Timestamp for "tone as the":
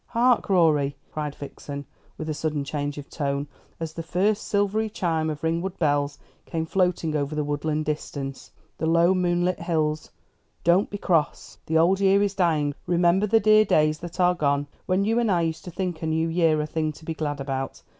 3.07-4.01